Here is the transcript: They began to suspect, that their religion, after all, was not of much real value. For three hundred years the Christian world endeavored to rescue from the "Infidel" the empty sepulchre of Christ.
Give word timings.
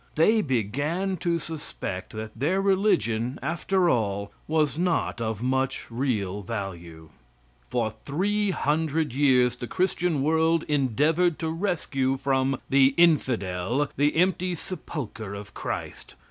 They 0.15 0.41
began 0.41 1.15
to 1.17 1.37
suspect, 1.37 2.13
that 2.13 2.31
their 2.35 2.59
religion, 2.59 3.37
after 3.43 3.87
all, 3.87 4.31
was 4.47 4.75
not 4.75 5.21
of 5.21 5.43
much 5.43 5.85
real 5.91 6.41
value. 6.41 7.09
For 7.69 7.93
three 8.03 8.49
hundred 8.49 9.13
years 9.13 9.57
the 9.57 9.67
Christian 9.67 10.23
world 10.23 10.63
endeavored 10.63 11.37
to 11.37 11.49
rescue 11.51 12.17
from 12.17 12.59
the 12.67 12.95
"Infidel" 12.97 13.89
the 13.95 14.15
empty 14.15 14.55
sepulchre 14.55 15.35
of 15.35 15.53
Christ. 15.53 16.15